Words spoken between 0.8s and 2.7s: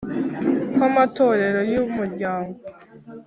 amatorero y umuryango